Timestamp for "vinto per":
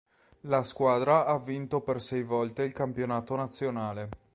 1.37-2.01